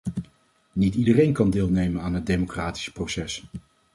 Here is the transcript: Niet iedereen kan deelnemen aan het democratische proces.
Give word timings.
Niet 0.73 0.95
iedereen 0.95 1.33
kan 1.33 1.49
deelnemen 1.49 2.01
aan 2.01 2.13
het 2.13 2.25
democratische 2.25 2.91
proces. 2.91 3.43